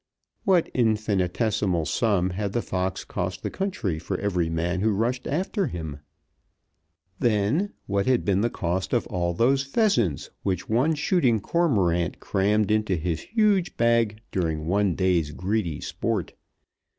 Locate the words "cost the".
3.05-3.51